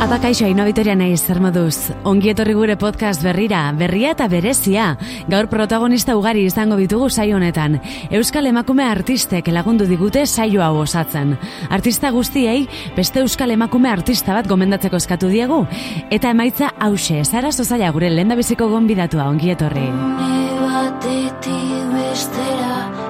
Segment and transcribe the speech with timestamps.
[0.00, 1.92] Apa kaixo, ino Vitoria nahi zer moduz.
[2.08, 4.94] Ongi etorri gure podcast berrira, berria eta berezia.
[5.28, 7.76] Gaur protagonista ugari izango ditugu saio honetan.
[8.08, 11.36] Euskal emakume artistek lagundu digute saio hau osatzen.
[11.68, 12.64] Artista guztiei,
[12.96, 15.66] beste Euskal emakume artista bat gomendatzeko eskatu diegu.
[16.08, 19.84] Eta emaitza hause, zara zozaila gure lenda biziko gonbidatua ongi etorri.
[20.64, 23.09] batetik bestera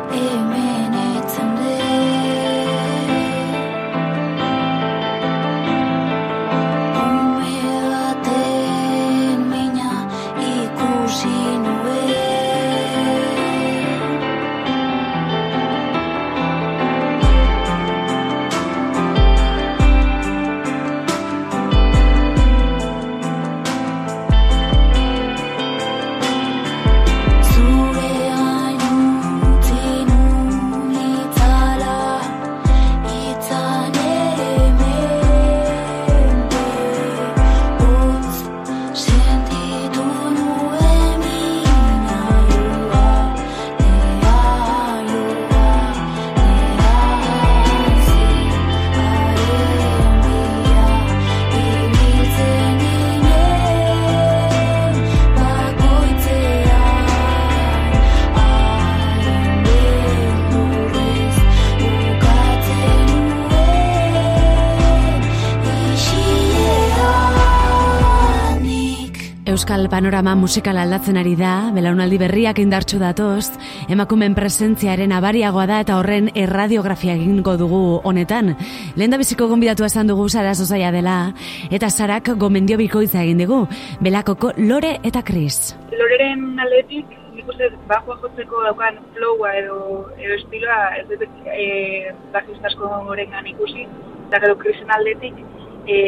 [69.71, 73.53] Euskal panorama musikal aldatzen ari da, belaunaldi berriak indartsu datoz,
[73.87, 78.57] emakumen presentziaren abariagoa da eta horren erradiografia egingo dugu honetan.
[78.99, 81.37] Lehen biziko gonbidatua esan dugu Sara Zozaia dela,
[81.71, 83.61] eta Sarak gomendio bikoitza egin digu,
[84.03, 85.77] belakoko Lore eta Kris.
[85.95, 89.81] loreren aldetik, nik uste bajua jotzeko daukan flowa edo,
[90.19, 93.87] edo estiloa ez dut e, bajistasko gorengan ikusi,
[94.27, 95.45] eta gero krisen aldetik,
[95.87, 96.01] e,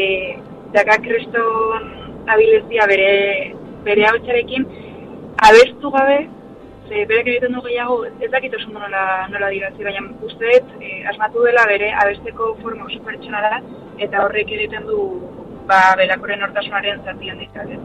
[0.75, 3.11] daka kriston abilezia bere,
[3.85, 4.67] bere hautsarekin,
[5.49, 6.19] abestu gabe,
[6.89, 11.03] ze berek egiten du gehiago, ez dakit oso nola, nola diratzi, baina uste dut, e,
[11.13, 13.63] asmatu dela bere abesteko forma oso pertsonala,
[13.99, 14.99] eta horrek egiten du
[15.67, 17.77] ba, belakoren hortasunaren zati handitzak.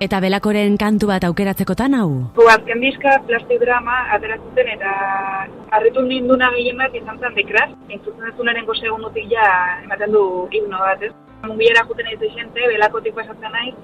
[0.00, 2.08] Eta belakoren kantu bat aukeratzekotan hau?
[2.36, 4.92] Gu azken diska plastik drama ateratzen eta
[5.76, 7.68] harritu ninduna gehien bat izan zen dekraz.
[7.88, 9.50] Entzuten duzunaren segundutik ja
[9.84, 10.22] ematen du
[10.52, 11.12] himno bat, ez?
[11.42, 13.74] Mungiera juten ez gente, belakotik pasatzen naiz,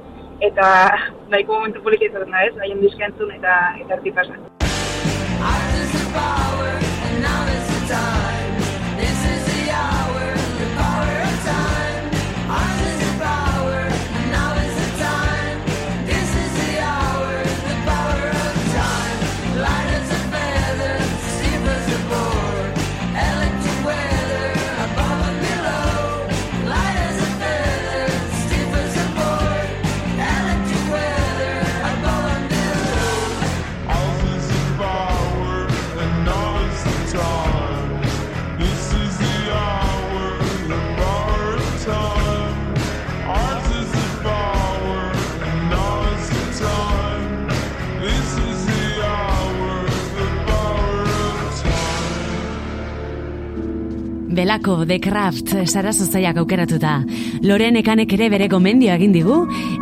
[0.48, 0.66] eta
[1.32, 2.52] nahiko momentu polik izaten da, ez?
[2.60, 4.44] Haien diska entzun eta eta arti pasan.
[54.36, 56.98] Belako, The Craft, Sara Zozaiak aukeratuta.
[57.40, 59.38] Loren ekanek ere bere gomendio egin digu,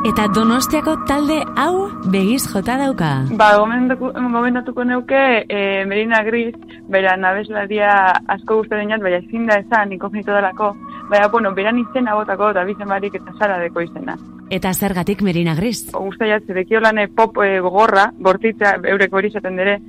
[0.07, 3.09] eta donostiako talde hau begiz jota dauka.
[3.35, 5.59] Ba, gomendatuko, neuke e,
[5.91, 6.55] Merina Gris,
[6.87, 7.97] bera nabeslaria
[8.37, 10.71] asko guztaren jat, baina ezin da esan inkognito delako,
[11.11, 14.15] baina, bueno, beran izena botako eta bizen barik eta sara deko izena.
[14.55, 15.89] Eta zergatik Merina Gris.
[15.99, 19.81] Guztia jat, zedekio lane pop e, gogorra, bortitza, eurek hori izaten dere,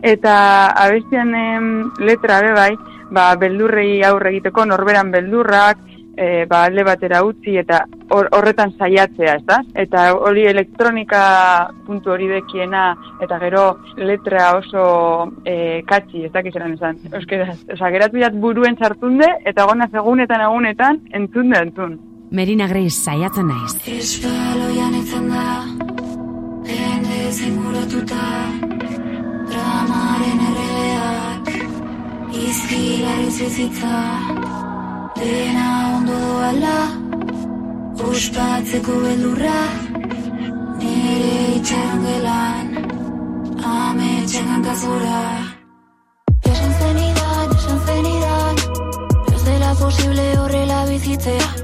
[0.00, 0.34] eta
[0.80, 2.72] abestian em, letra be bai,
[3.10, 5.78] ba, beldurrei aurre egiteko, norberan beldurrak,
[6.16, 7.80] e, ba, alde batera utzi eta
[8.14, 9.60] hor- horretan saiatzea, ez da?
[9.74, 11.22] Eta hori elektronika
[11.86, 12.86] puntu hori dekiena
[13.20, 13.64] eta gero
[13.96, 17.58] letra oso e, katxi, ez dakiz eran esan, euskeraz.
[17.74, 21.98] Osa, geratu jat buruen sartunde eta gona egunetan egunetan entzun da entzun.
[22.34, 23.74] Merina Gris saiatzen naiz.
[23.86, 25.44] Espaloian etzen da,
[26.66, 28.24] jende zinguratuta,
[29.50, 30.43] dramaren
[32.42, 33.96] izkilariz bizitza,
[35.16, 35.66] dena
[35.96, 36.78] ondo doala,
[38.10, 39.60] ospatzeko beldurra,
[40.78, 42.70] nire itxaron gelan,
[43.74, 45.20] ametxen hankazora.
[46.52, 48.64] Esan zenidan, esan zenidan,
[49.34, 51.63] ez dela posible horrela bizitzea.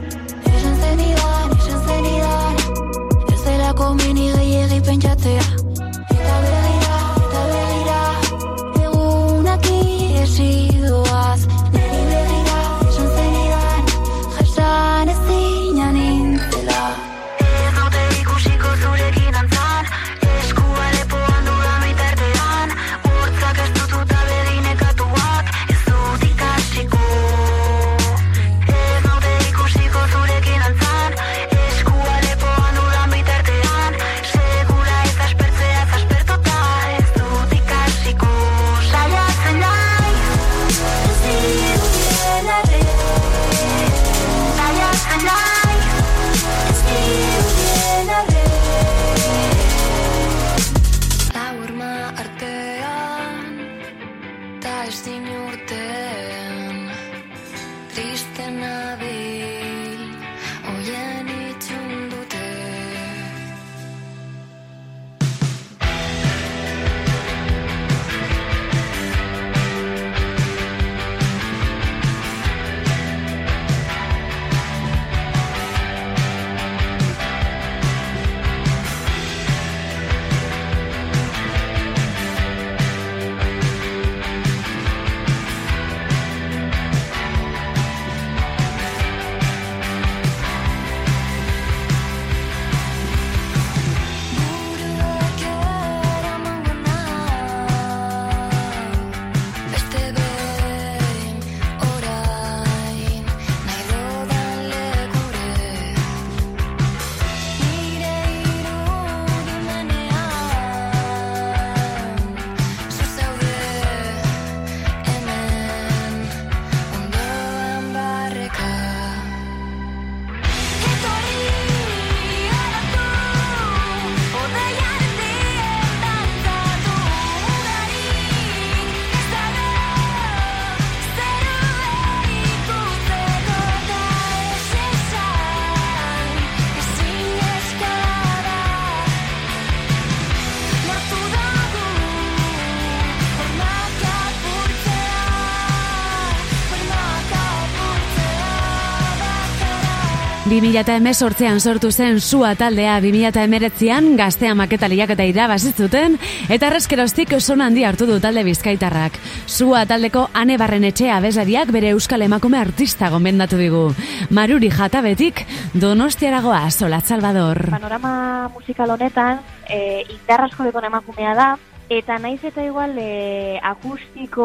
[150.50, 156.17] 2018an sortu zen sua taldea 2019an gaztea maketa lehiaketa irabazi zuten
[156.50, 159.14] eta errezkeroztik son handi hartu du talde bizkaitarrak.
[159.47, 163.85] Sua taldeko ane barren etxea abesariak bere euskal emakume artista gomendatu digu.
[164.31, 167.70] Maruri jatabetik donostiaragoa Solat Salvador.
[167.70, 169.38] panorama musikal honetan
[169.69, 171.58] e, indar asko dekon emakumea da,
[171.91, 174.45] eta naiz eta igual e, akustiko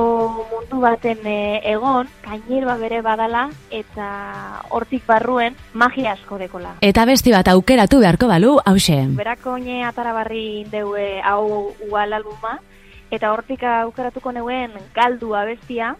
[0.49, 4.07] mundu baten e, egon, kaineroa bere badala, eta
[4.73, 6.73] hortik barruen magia asko dekola.
[6.81, 8.97] Eta besti bat aukeratu beharko balu, hause.
[9.15, 12.57] Berako oine atara barri indeue hau ual albuma,
[13.13, 15.93] eta hortik aukeratuko neuen galdu abestia,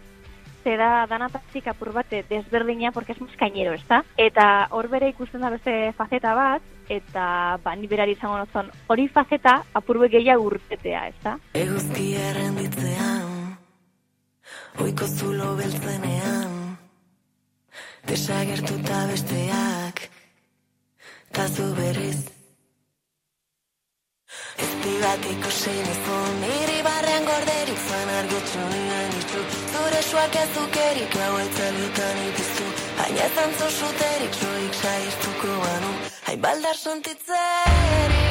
[0.74, 4.02] da danatatik apur bate desberdina, porque es más cañero, ezta?
[4.16, 9.08] Eta hor bere ikusten da beste faceta bat, eta ba, ni berari izango nozon, hori
[9.08, 11.38] faceta apurbe gehiago urtetea, ezta?
[11.54, 13.36] Eguzkia errenditzean
[14.84, 16.54] Oiko zulo beltzenean
[18.06, 20.02] Desagertuta besteak
[21.36, 22.18] Tazu berriz.
[24.64, 31.16] Ezti bat ikusi nizun Niri barrean gorderik zan argitxu nien itxu Zure suak ez dukerik
[31.24, 32.68] hau etzalutan ipiztu
[33.00, 38.25] Baina ez antzo suterik soik saiztuko banu baldar sentitzerik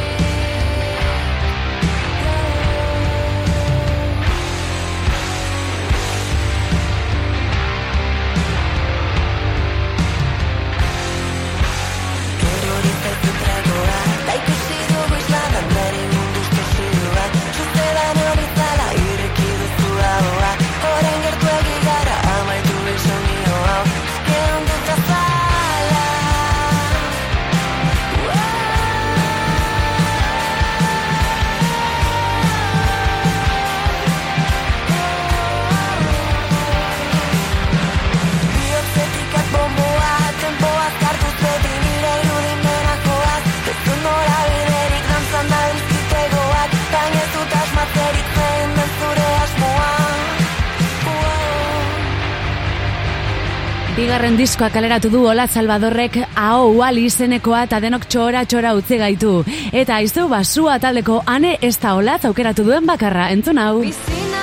[53.96, 59.38] Bigarren diskoa kaleratu du Ola Salvadorrek AO ual izenekoa eta denok txora txora utzi gaitu.
[59.72, 63.80] Eta aiztu basua taldeko ane ez da Olaz aukeratu duen bakarra, entzun hau.
[63.88, 64.35] Bizi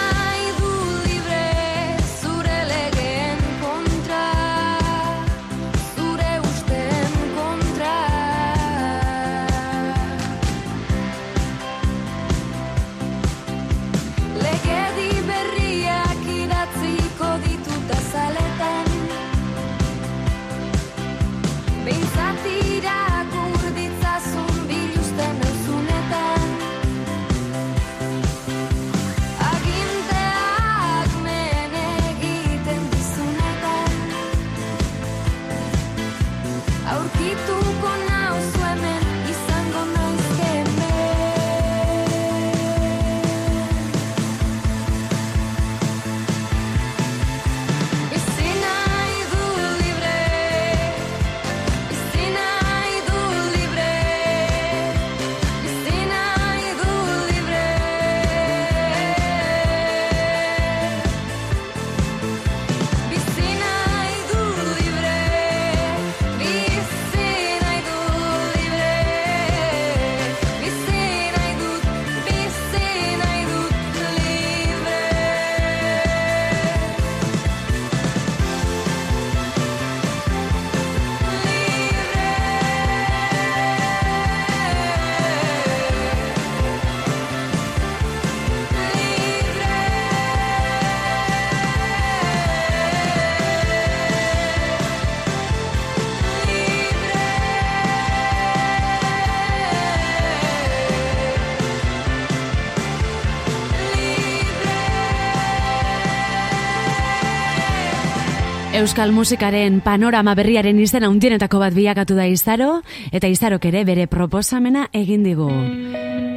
[108.82, 112.80] Euskal musikaren panorama berriaren izena handienetako bat bilakatu da Izaro,
[113.14, 115.46] eta Izarok ere bere proposamena egin digu.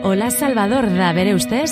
[0.05, 1.71] Ola Salvador da bere ustez,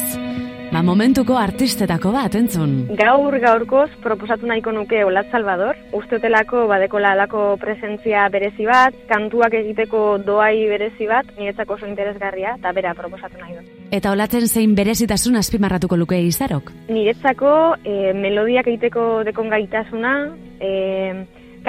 [0.73, 2.71] ba momentuko artistetako bat entzun.
[2.97, 10.17] Gaur gaurkoz proposatu nahiko nuke Olat Salvador, ustetelako badekola alako presentzia berezi bat, kantuak egiteko
[10.25, 13.69] doai berezi bat, niretzako oso interesgarria, eta bera proposatu nahi dut.
[13.93, 16.73] Eta olatzen zein berezitasun azpimarratuko luke Izarok.
[16.89, 17.53] Niretzako
[17.85, 20.15] e, melodiak egiteko dekon gaitasuna,
[20.57, 20.73] e,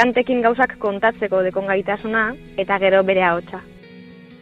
[0.01, 3.61] kantekin gauzak kontatzeko dekon gaitasuna, eta gero bere ahotsa.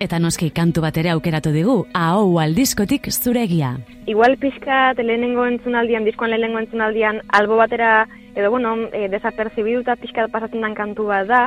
[0.03, 3.77] Eta noski kantu bat ere aukeratu digu, AO aldiskotik zuregia.
[4.11, 10.67] Igual pixka lehenengo entzunaldian, diskoan lehenengo entzunaldian, albo batera, edo bueno, e, desaperzibiduta pixka pasatzen
[10.67, 11.43] den kantu bat da,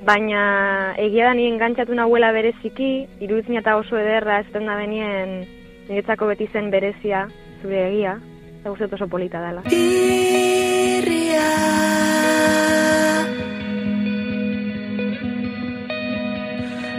[0.00, 5.44] baina egia da nien engantzatu nahuela bereziki, iruditzen eta oso ederra ez da benien
[5.90, 7.28] niretzako beti zen berezia,
[7.60, 8.16] zure egia,
[8.62, 9.60] eta guztet oso polita dela.
[9.68, 11.44] Irria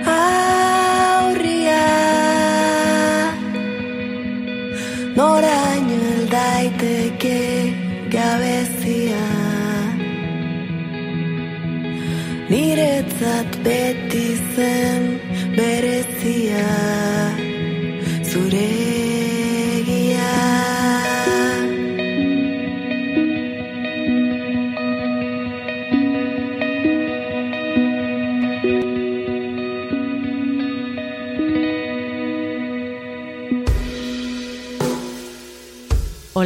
[0.05, 0.44] Aurria
[5.15, 7.39] Noraino eldaiteke
[8.11, 9.23] gabezia.
[12.51, 15.07] Niretzat beti zen
[15.55, 16.67] berezia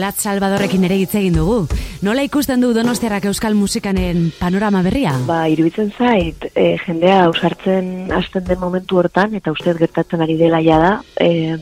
[0.09, 1.67] Olat Salvadorrekin ere hitz egin dugu.
[2.01, 5.11] Nola ikusten du Donostiarrak euskal musikanen panorama berria?
[5.27, 10.63] Ba, iruditzen zait, e, jendea ausartzen hasten den momentu hortan, eta ustez gertatzen ari dela
[10.65, 11.59] jada, e,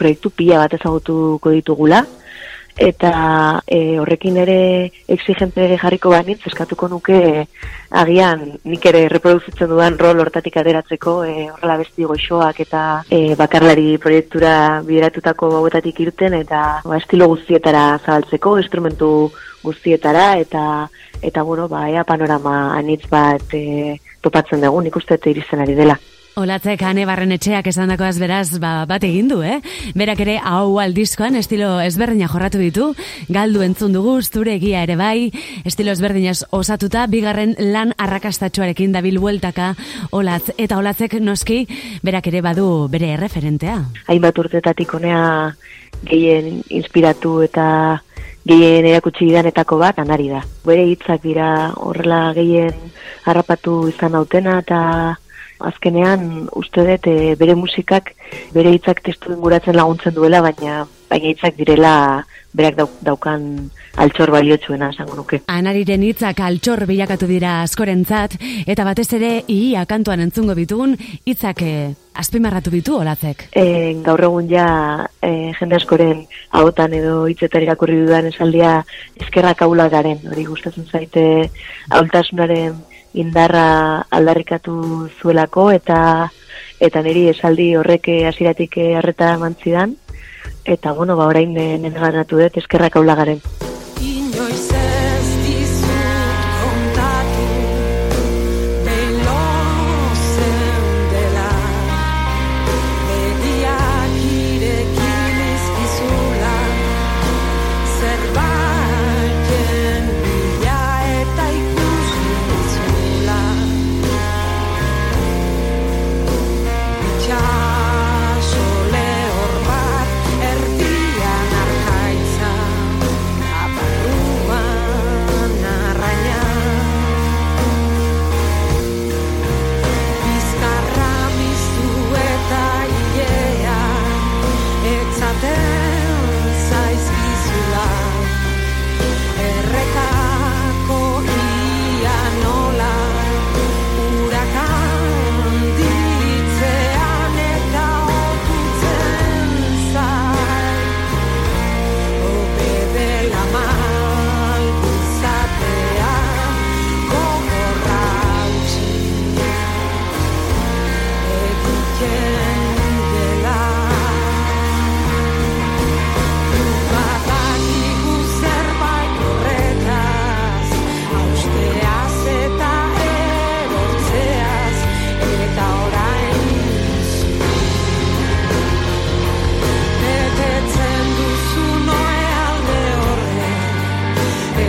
[0.00, 2.00] proiektu pila bat ezagutuko ditugula,
[2.80, 7.44] eta e, horrekin ere exigente jarriko banitz, eskatuko nuke e,
[8.00, 13.98] agian nik ere reproduzitzen dudan rol hortatik ateratzeko e, horrela besti goxoak eta e, bakarlari
[14.02, 14.54] proiektura
[14.86, 19.10] bideratutako hauetatik irten eta ba, estilo guztietara zabaltzeko, instrumentu
[19.62, 20.64] guztietara eta
[21.20, 25.98] eta bueno, ba, ea panorama anitz bat e, topatzen dugu, nik uste iristen ari dela.
[26.38, 29.56] Olatzek ane barren etxeak esan dakoaz beraz ba, bat egin du, eh?
[29.98, 32.92] Berak ere hau aldizkoan estilo ezberdina jorratu ditu,
[33.28, 35.32] galdu entzun dugu, zure egia ere bai,
[35.66, 39.72] estilo ezberdinaz osatuta, bigarren lan arrakastatxoarekin dabil bueltaka
[40.14, 41.64] olatz, eta olatzek noski,
[42.06, 43.80] berak ere badu bere erreferentea.
[44.06, 45.56] hainbat urtetatik honea
[46.06, 47.66] gehien inspiratu eta
[48.46, 50.44] gehien erakutsi didanetako bat anari da.
[50.64, 52.72] Bere hitzak dira horrela gehien
[53.26, 54.80] harrapatu izan nautena eta
[55.60, 58.14] azkenean uste dut e, bere musikak
[58.54, 61.94] bere hitzak testu inguratzen laguntzen duela, baina baina hitzak direla
[62.54, 63.42] berak dauk, daukan
[64.00, 65.40] altxor baliotsuena esango nuke.
[65.50, 68.36] Anariren hitzak altxor bilakatu dira askorentzat,
[68.70, 71.90] eta batez ere ia kantuan entzungo bitugun hitzak eh,
[72.20, 73.48] azpimarratu ditu olatzek.
[73.54, 74.66] E, gaur egun ja
[75.22, 78.80] e, jende askoren ahotan edo hitzetan irakurri dudan esaldia
[79.20, 81.24] eskerrak aula garen, hori gustatzen zaite
[81.90, 82.78] ahultasunaren
[83.14, 86.30] indarra aldarrikatu zuelako eta
[86.80, 89.96] eta niri esaldi horrek eh, hasieratik eh, harreta eman zidan
[90.64, 93.42] eta bueno, ba orain eh, nenganatu dut eskerrak aula garen.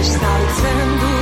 [0.02, 1.21] Estaltzen duen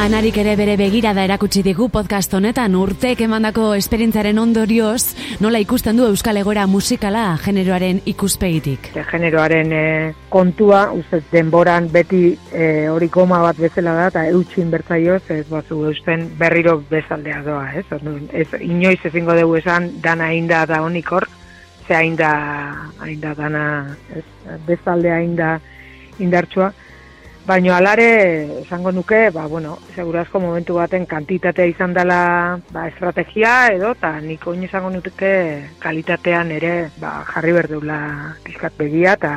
[0.00, 5.12] Anarik ere bere begirada erakutsi digu podcast honetan urtek emandako esperientzaren ondorioz,
[5.44, 8.88] nola ikusten du euskal egoera musikala generoaren ikuspegitik.
[8.96, 14.72] Ze generoaren eh, kontua, uste denboran beti eh, hori koma bat bezala da, eta eutxin
[14.72, 17.84] bertzaioz, ez bazu eusten berriro bezaldea doa, ez?
[18.32, 21.28] Ez inoiz ezingo dugu esan dana ainda da honikor,
[21.86, 22.32] ze ainda,
[23.04, 23.66] ainda dana,
[24.16, 24.24] ez,
[24.64, 25.58] bezaldea ainda
[26.18, 26.72] indartsua,
[27.46, 33.94] Baina alare, esango nuke, ba, bueno, segurazko momentu baten kantitatea izan dela ba, estrategia edo,
[33.96, 35.32] eta nik oin esango nuke
[35.82, 38.00] kalitatean ere ba, jarri berdeula
[38.44, 39.34] pizkat begia, eta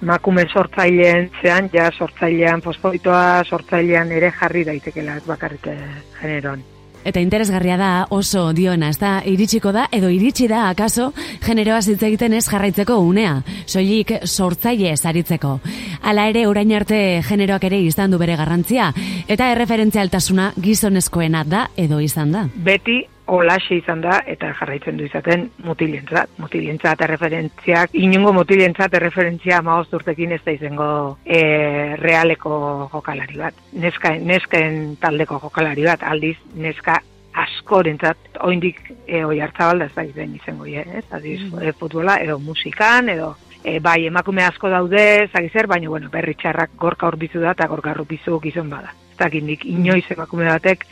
[0.00, 5.80] makume sortzaileen zean, ja sortzailean fosforitoa, sortzailean ere jarri daitekela, ez bakarrik eh,
[6.20, 6.71] generoan.
[7.04, 11.10] Eta interesgarria da oso diona, ez da, iritsiko da, edo iritsi da, akaso,
[11.44, 15.58] generoa hitz egiten ez jarraitzeko unea, soilik sortzaile zaritzeko.
[16.02, 18.92] Hala ere, orain arte generoak ere izan du bere garrantzia,
[19.28, 22.46] eta erreferentzialtasuna gizonezkoena da edo izan da.
[22.54, 26.30] Beti olaxe izan da eta jarraitzen du izaten mutilentzat.
[26.42, 30.88] Mutilentzat erreferentziak, inungo mutilentzat erreferentzia maoz urtekin ez da izango
[31.24, 33.62] e, realeko jokalari bat.
[33.72, 36.98] Neska, nesken taldeko jokalari bat, aldiz neska
[37.32, 41.06] askorentzat oindik e, oi hartzabalda ez da izan izango, eh, ez?
[41.16, 43.32] Adiz, e, futbola edo musikan edo
[43.64, 47.94] e, bai emakume asko daude, zagizer, baina bueno, berri txarrak gorka horbizu da eta gorka
[47.94, 48.92] horbizu gizon bada.
[49.12, 50.84] Ez dakit nik inoiz emakume batek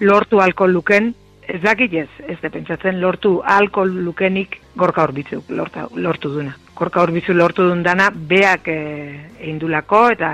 [0.00, 1.12] lortu alko luken
[1.46, 6.54] Ez dakit ez, ez de pentsatzen lortu alkohol lukenik gorka horbizu lorta, lortu duna.
[6.78, 8.78] Gorka horbizu lortu dun dana beak e,
[9.40, 10.32] egin dulako eta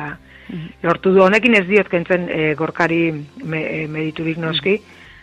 [0.83, 3.03] lortu du honekin ez diot kentzen e, gorkari
[3.45, 4.79] me, e, mediturik noski,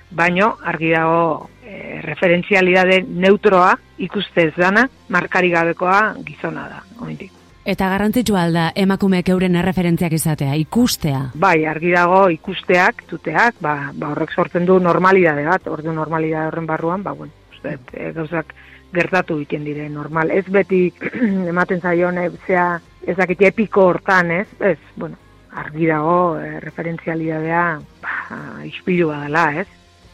[0.09, 7.34] baino argi dago e, referentzialidade neutroa ikustez dana, markari gabekoa gizona da, oindik.
[7.65, 11.21] Eta garrantzitsua alda emakumeek euren erreferentziak izatea, ikustea.
[11.41, 16.67] Bai, argi dago ikusteak, tuteak, ba, ba horrek sortzen du normalidade bat, ordu normalidade horren
[16.69, 18.53] barruan, ba, bueno, uste, e, gauzak
[18.93, 20.29] gertatu egiten dire normal.
[20.29, 20.83] Ez beti
[21.53, 22.67] ematen zaion, e, zea,
[23.01, 24.47] ez dakit epiko hortan, ez?
[24.59, 25.17] Ez, bueno,
[25.57, 27.65] argi dago, e, referentzialidadea,
[28.05, 28.21] ba,
[28.69, 29.67] ispilua dela, ez?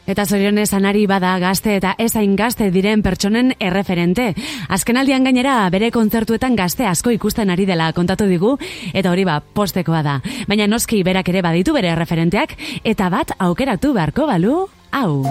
[0.10, 4.32] Eta zorionez anari bada gazte eta ezain gazte diren pertsonen erreferente.
[4.70, 8.56] Azkenaldian gainera bere kontzertuetan gazte asko ikusten ari dela kontatu digu,
[8.94, 10.20] eta hori ba, postekoa da.
[10.50, 14.58] Baina noski berak ere baditu bere erreferenteak, eta bat aukeratu beharko balu,
[14.92, 15.24] hau.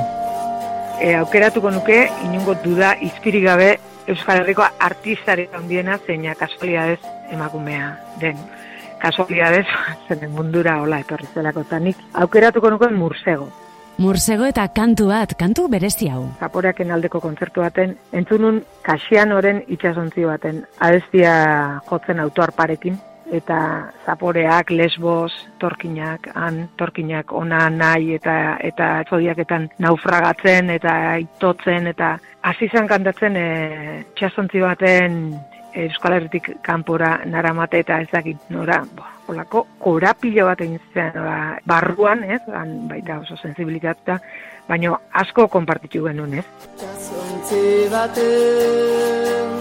[1.01, 3.71] E, aukeratuko nuke, inungo duda izpirik gabe
[4.11, 8.39] Euskal Herriko artistari handiena zeina kasualidades emakumea den.
[9.01, 9.67] Kasualidades
[10.09, 13.49] zen mundura hola etorri zelako eta nik aukeratuko nuke mursego.
[14.01, 16.23] Mursego eta kantu bat, kantu berezi hau.
[16.41, 21.35] Zaporeaken aldeko kontzertu baten, entzunun kasianoren itxasontzi baten, abestia
[21.91, 22.97] jotzen autoarparekin,
[23.31, 23.59] eta
[24.07, 32.67] zaporeak, lesbos, torkinak, han, torkinak ona nahi eta eta zodiaketan naufragatzen eta itotzen eta hasi
[32.71, 33.47] izan kantatzen e,
[34.11, 35.21] itxasontzi baten
[35.75, 41.59] Euskal Herritik kanpora naramate eta ez dakit nora, bo, olako korapilo bat egin zen ba,
[41.67, 44.19] barruan, ez, han baita oso sensibilitatea,
[44.69, 46.47] baino asko konpartitu genuen, ez.
[46.75, 49.57] Itxasontzi baten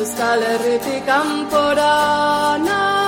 [0.00, 1.92] Euskal Herritik kanpora
[2.62, 2.99] naramate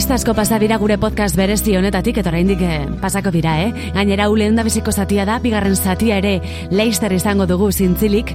[0.00, 3.90] Artista asko pasa dira gure podcast berezi honetatik eta oraindik eh, pasako dira, eh?
[3.92, 6.38] Gainera hau lehen da biziko zatia da, bigarren zatia ere
[6.72, 8.32] leister izango dugu zintzilik.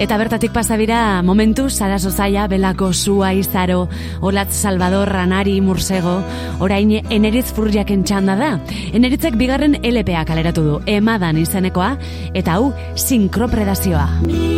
[0.00, 3.90] Eta bertatik pasa dira momentu, Sara Sozaia, Belako Sua, Izaro,
[4.22, 6.22] Olatz Salvador, Ranari, Mursego,
[6.64, 8.50] orain eneritz furriaken txanda da.
[8.96, 11.98] Eneritzek bigarren LPA kaleratu du, emadan izenekoa,
[12.32, 14.53] eta hau sinkropredazioa.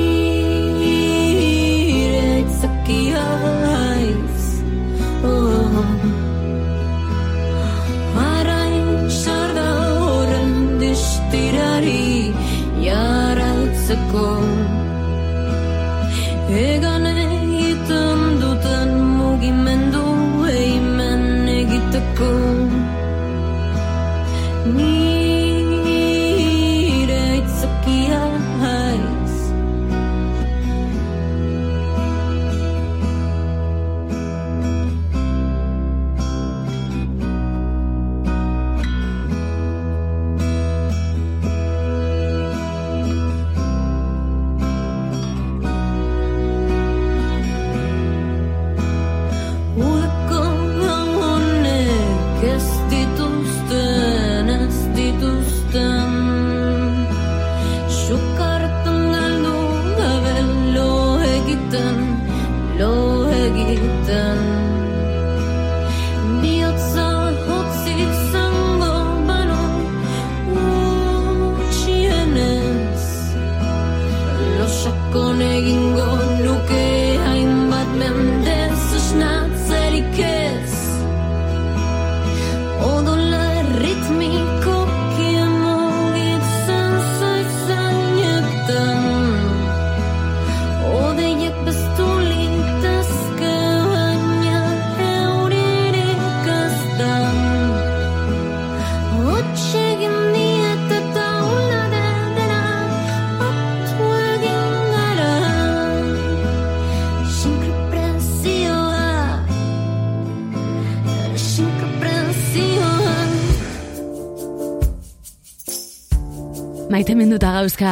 [116.96, 117.90] Maite minduta gauzka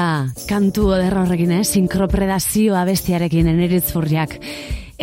[0.49, 1.65] kantu oderra horrekin, eh?
[1.69, 4.39] sinkropredazioa bestiarekin eneritz furriak.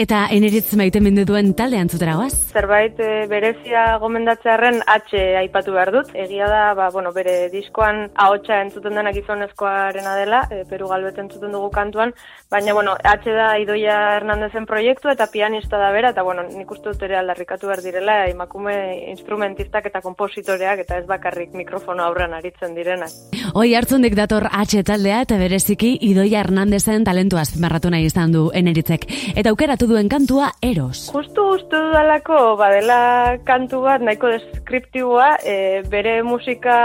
[0.02, 0.98] Eta eneritz maite
[1.30, 2.34] duen talde antzutera goaz?
[2.50, 6.08] Zerbait e, berezia gomendatzearren H aipatu behar dut.
[6.18, 11.54] Egia da, ba, bueno, bere diskoan ahotsa entzuten dena gizonezkoarena dela, e, Peru Galbet entzuten
[11.54, 12.16] dugu kantuan,
[12.50, 16.96] baina, bueno, H da Idoia Hernandezen proiektu eta pianista da bera, eta, bueno, nik uste
[16.96, 18.74] dut ere aldarrikatu behar direla, emakume
[19.12, 23.14] instrumentistak eta kompositoreak, eta ez bakarrik mikrofono aurrean aritzen direnak.
[23.54, 29.06] Hoi hartzundik dator H taldea eta bereziki Idoia Hernandezen talentua azpimarratu nahi izan du eneritzek.
[29.36, 31.10] Eta aukeratu duen kantua Eros.
[31.12, 35.56] Justu uste dudalako badela kantu bat nahiko deskriptiboa e,
[35.92, 36.76] bere musika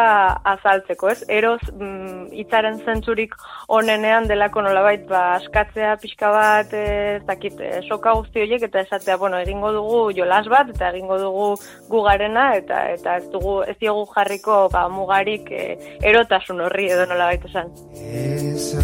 [0.54, 1.20] azaltzeko, ez?
[1.30, 3.36] Eros mm, hitzaren zentzurik
[3.78, 6.84] onenean delako nolabait ba askatzea pixka bat, e,
[7.20, 11.20] ez dakit, e, soka guzti horiek eta esatea, bueno, egingo dugu jolas bat eta egingo
[11.22, 11.48] dugu
[11.92, 15.64] gugarena eta eta ez dugu ez diogu jarriko ba mugarik e,
[16.02, 17.70] erotasun horri edo nolabait esan.
[17.94, 18.82] Esa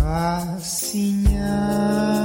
[1.03, 2.22] izan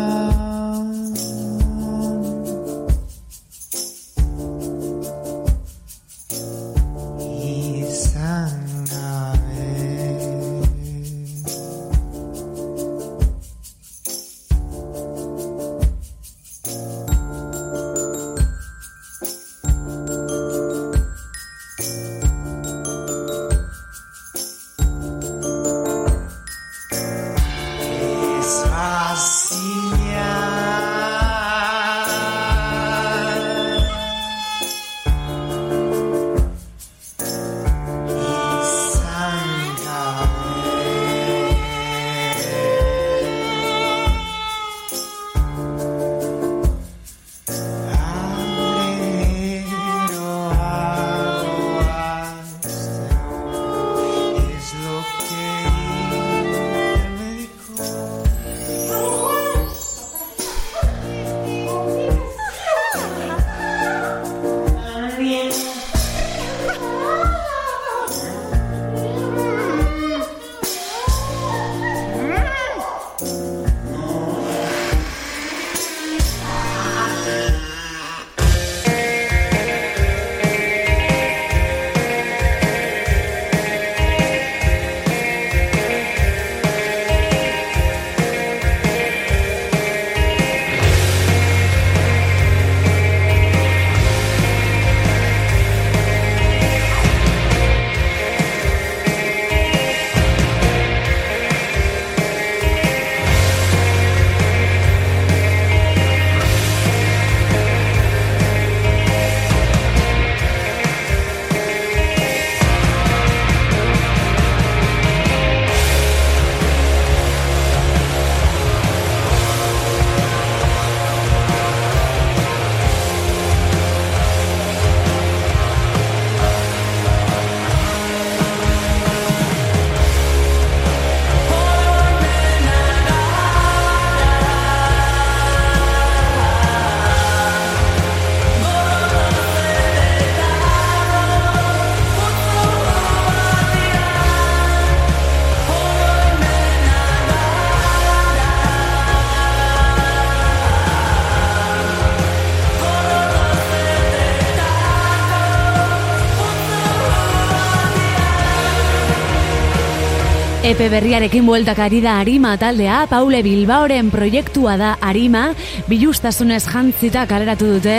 [160.67, 165.53] Epe berriarekin bueltak ari da Arima taldea, Paule Bilbaoren proiektua da Arima,
[165.87, 167.95] bilustasunez jantzita kaleratu dute,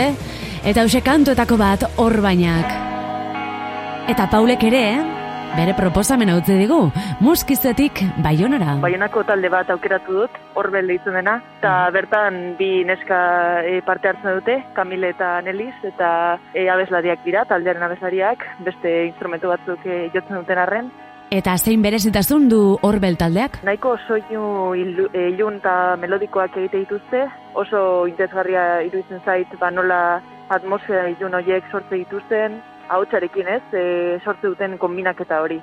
[0.61, 2.69] eta hause kantuetako bat orbainak.
[4.13, 4.83] Eta Paulek ere,
[5.55, 6.77] bere proposamena utzi digu,
[7.25, 8.77] muskizetik baionara.
[8.85, 13.19] Baionako talde bat aukeratu dut, horbel deitzen dena, eta bertan bi neska
[13.65, 19.49] e, parte hartzen dute, Kamile eta Nelis, eta e, abeslariak dira, taldearen abeslariak, beste instrumentu
[19.57, 20.97] batzuk e, jotzen duten arren.
[21.29, 23.59] Eta zein berezitasun du horbel taldeak?
[23.63, 27.21] Nahiko soinu ilu- e, ilun eta melodikoak egite dituzte,
[27.53, 32.57] oso interesgarria iruditzen zait, ba nola atmosfera ilun horiek sortze dituzten,
[32.89, 35.61] ahotsarekin ez, e, sortze duten kombinaketa hori.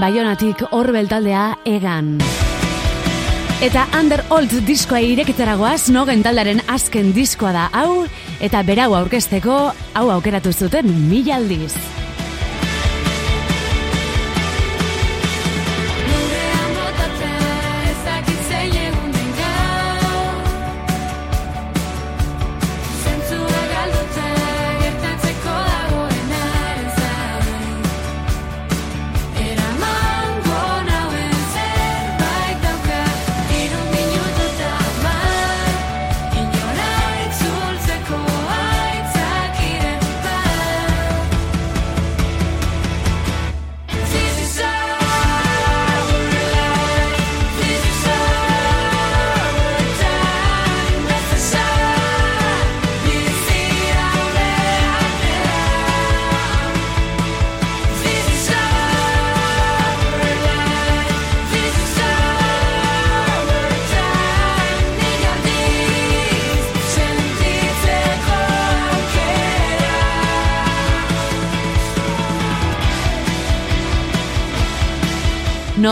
[0.00, 2.14] Baionatik horbel taldea egan.
[3.60, 8.06] Eta Under Old diskoa irekitzeragoaz, nogen taldaren azken diskoa da hau,
[8.40, 9.60] eta berau aurkezteko,
[9.92, 11.74] hau aukeratu zuten mila aldiz.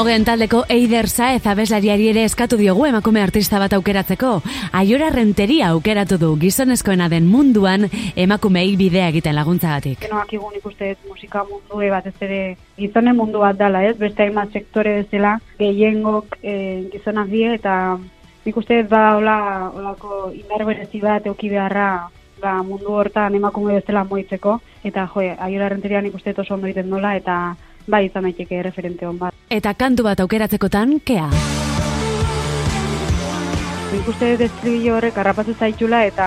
[0.08, 4.30] Nogen taldeko Eider Saez abeslariari ere eskatu diogu emakume artista bat aukeratzeko.
[4.80, 7.84] Aiora renteria aukeratu du gizonezkoena den munduan
[8.16, 10.00] emakumeei bidea egiten laguntzagatik.
[10.06, 12.40] Denoak igun ikuste ez musika mundu batez ere
[12.78, 13.98] gizonen mundu bat dala, ez?
[14.00, 16.56] Beste hainbat sektore bezala gehiengok e,
[16.96, 17.98] gizonak die eta
[18.46, 19.38] nik uste ba hola,
[19.76, 22.08] holako indar berezi bat euki beharra
[22.40, 24.56] ba, mundu hortan emakume bezala moitzeko
[24.88, 29.06] eta jo, aiora renteria nik uste oso ondo egiten dola eta bai izan daiteke referente
[29.06, 29.34] hon bat.
[29.50, 31.30] Eta kantu bat aukeratzekotan, kea.
[33.88, 36.24] Nik uste dut horrek harrapatu zaitula eta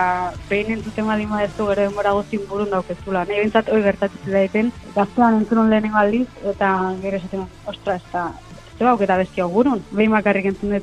[0.49, 3.21] behin entzuten baldin badezu gero denbora guztin burun daukezula.
[3.29, 6.71] Nahi bintzat hoi gertatzen daiten, gaztean entzunun lehenengo aldiz eta
[7.03, 8.25] gero esaten, ostra, ez da,
[8.73, 9.85] ez da auketa bestia gurun.
[9.91, 10.73] Behin bakarrik entzun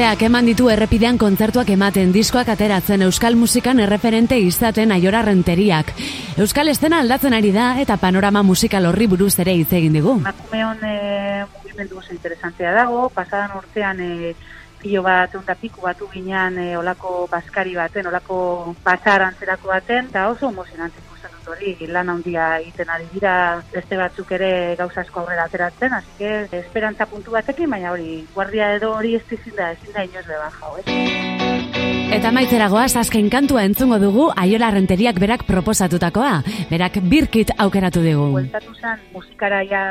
[0.00, 5.90] Urteak eman ditu errepidean kontzertuak ematen diskoak ateratzen euskal musikan erreferente izaten aiora renteriak.
[6.40, 10.14] Euskal estena aldatzen ari da eta panorama musikal horri buruz ere hitz egin digu.
[10.22, 10.94] Emakumeon e,
[11.52, 14.32] mugimendu oso interesantea dago, pasadan urtean e,
[14.80, 18.40] pilo bat onda piku batu ginean e, olako baskari baten, olako
[18.80, 21.09] basar antzerako baten, eta oso dut
[21.50, 23.34] hori, lan handia egiten ari dira
[23.72, 28.74] beste batzuk ere gauza asko aurrera ateratzen, así que esperantza puntu batekin, baina hori, guardia
[28.76, 31.20] edo hori ez ezin da, ezin da inoz bebajau, eh?
[32.10, 36.40] Eta maitzeragoaz azken kantua entzungo dugu Aiola Renteriak berak proposatutakoa.
[36.70, 38.26] Berak birkit aukeratu digu.
[38.34, 39.82] bueltatu zen musikara ja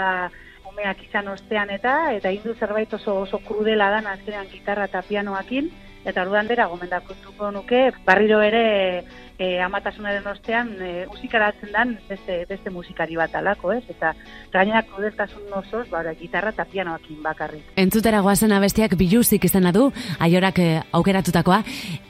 [0.68, 5.72] umeak izan ostean eta eta hindu zerbait oso oso krudela dan azkenean gitarra eta pianoakin
[6.06, 9.04] eta orduan bera gomendatuko nuke barriro ere
[9.40, 13.84] e, amatasunaren ostean e, musikaratzen dan beste, beste musikari bat alako, ez?
[13.90, 14.12] Eta
[14.54, 17.72] gainera krudeltasun osoz, bara, gitarra eta pianoakin bakarrik.
[17.80, 19.88] Entzutera goazen abestiak biluzik izena du,
[20.20, 20.70] aiorak eh,
[21.00, 21.62] aukeratutakoa,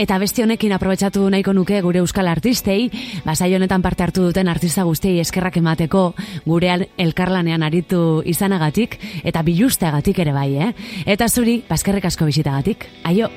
[0.02, 2.90] eta abesti honekin aprobetsatu nahiko nuke gure euskal artistei,
[3.26, 6.14] basai honetan parte hartu duten artista guztiei eskerrak emateko
[6.48, 10.72] gurean elkarlanean aritu izanagatik, eta bilusteagatik ere bai, eh?
[11.06, 12.90] Eta zuri, baskerrik asko bisitagatik.
[13.06, 13.30] Aio!